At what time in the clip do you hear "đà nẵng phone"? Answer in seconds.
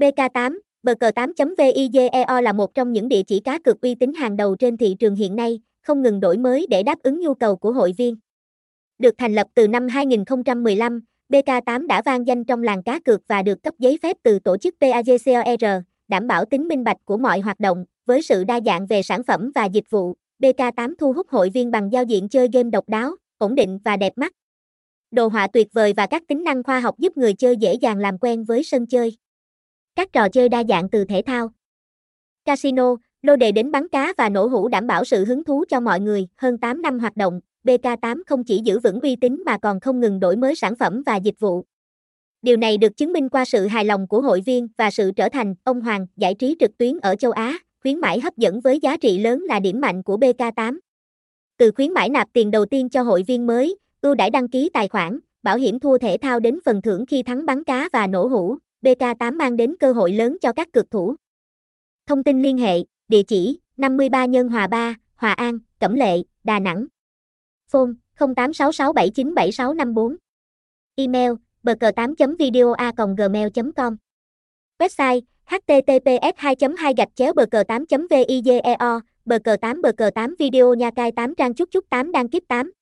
66.44-67.90